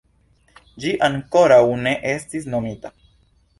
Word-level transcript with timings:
Ĝi 0.85 0.93
ankoraŭ 1.09 1.61
ne 1.83 1.95
estis 2.17 2.51
nomita. 2.57 2.95